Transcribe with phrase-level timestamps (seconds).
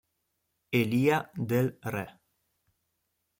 [0.79, 2.07] Elia Del Re